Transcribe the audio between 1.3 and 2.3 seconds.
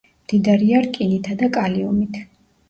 და კალიუმით.